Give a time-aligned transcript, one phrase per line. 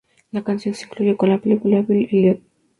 [0.31, 2.39] La canción se incluyó en la película "Billy Elliot".